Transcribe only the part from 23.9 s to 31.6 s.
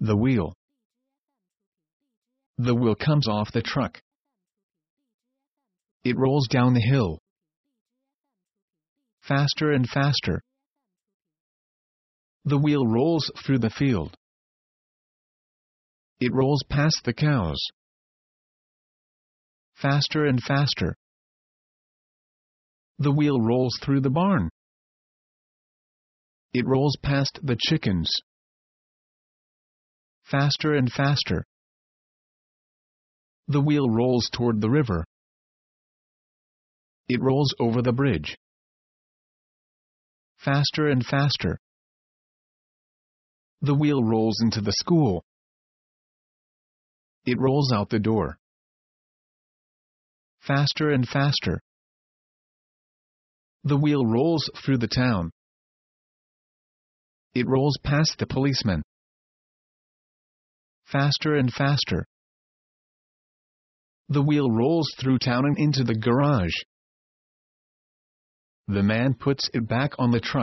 the barn. It rolls past the chickens. Faster and faster.